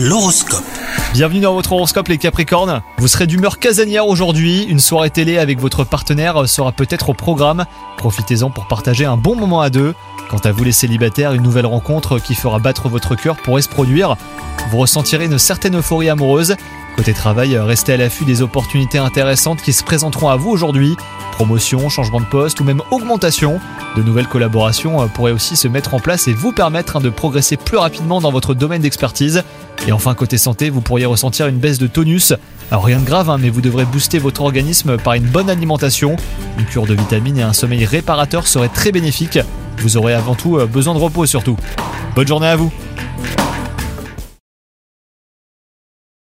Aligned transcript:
L'horoscope. 0.00 0.62
Bienvenue 1.12 1.40
dans 1.40 1.54
votre 1.54 1.72
horoscope 1.72 2.06
les 2.06 2.18
Capricornes. 2.18 2.82
Vous 2.98 3.08
serez 3.08 3.26
d'humeur 3.26 3.58
casanière 3.58 4.06
aujourd'hui. 4.06 4.62
Une 4.62 4.78
soirée 4.78 5.10
télé 5.10 5.38
avec 5.38 5.58
votre 5.58 5.82
partenaire 5.82 6.48
sera 6.48 6.70
peut-être 6.70 7.08
au 7.08 7.14
programme. 7.14 7.64
Profitez-en 7.96 8.48
pour 8.50 8.68
partager 8.68 9.06
un 9.06 9.16
bon 9.16 9.34
moment 9.34 9.60
à 9.60 9.70
deux. 9.70 9.96
Quant 10.30 10.38
à 10.38 10.52
vous 10.52 10.62
les 10.62 10.70
célibataires, 10.70 11.32
une 11.32 11.42
nouvelle 11.42 11.66
rencontre 11.66 12.20
qui 12.20 12.36
fera 12.36 12.60
battre 12.60 12.88
votre 12.88 13.16
cœur 13.16 13.34
pourrait 13.38 13.62
se 13.62 13.68
produire. 13.68 14.16
Vous 14.70 14.78
ressentirez 14.78 15.24
une 15.24 15.38
certaine 15.38 15.76
euphorie 15.76 16.10
amoureuse. 16.10 16.54
Côté 16.98 17.12
travail, 17.12 17.56
restez 17.56 17.92
à 17.92 17.96
l'affût 17.96 18.24
des 18.24 18.42
opportunités 18.42 18.98
intéressantes 18.98 19.62
qui 19.62 19.72
se 19.72 19.84
présenteront 19.84 20.30
à 20.30 20.34
vous 20.34 20.50
aujourd'hui. 20.50 20.96
Promotion, 21.30 21.88
changement 21.88 22.18
de 22.18 22.24
poste 22.24 22.58
ou 22.58 22.64
même 22.64 22.82
augmentation. 22.90 23.60
De 23.96 24.02
nouvelles 24.02 24.26
collaborations 24.26 25.00
euh, 25.00 25.06
pourraient 25.06 25.30
aussi 25.30 25.54
se 25.54 25.68
mettre 25.68 25.94
en 25.94 26.00
place 26.00 26.26
et 26.26 26.32
vous 26.32 26.50
permettre 26.50 26.96
hein, 26.96 27.00
de 27.00 27.08
progresser 27.08 27.56
plus 27.56 27.76
rapidement 27.76 28.20
dans 28.20 28.32
votre 28.32 28.52
domaine 28.52 28.82
d'expertise. 28.82 29.44
Et 29.86 29.92
enfin, 29.92 30.14
côté 30.14 30.38
santé, 30.38 30.70
vous 30.70 30.80
pourriez 30.80 31.06
ressentir 31.06 31.46
une 31.46 31.58
baisse 31.58 31.78
de 31.78 31.86
tonus. 31.86 32.34
Alors 32.72 32.84
rien 32.84 32.98
de 32.98 33.06
grave, 33.06 33.30
hein, 33.30 33.38
mais 33.38 33.48
vous 33.48 33.60
devrez 33.60 33.84
booster 33.84 34.18
votre 34.18 34.42
organisme 34.42 34.96
par 34.96 35.14
une 35.14 35.26
bonne 35.26 35.50
alimentation. 35.50 36.16
Une 36.58 36.64
cure 36.64 36.86
de 36.86 36.94
vitamines 36.94 37.38
et 37.38 37.42
un 37.42 37.52
sommeil 37.52 37.84
réparateur 37.84 38.48
seraient 38.48 38.70
très 38.70 38.90
bénéfiques. 38.90 39.38
Vous 39.78 39.96
aurez 39.96 40.14
avant 40.14 40.34
tout 40.34 40.58
euh, 40.58 40.66
besoin 40.66 40.94
de 40.94 40.98
repos 40.98 41.26
surtout. 41.26 41.56
Bonne 42.16 42.26
journée 42.26 42.48
à 42.48 42.56
vous 42.56 42.72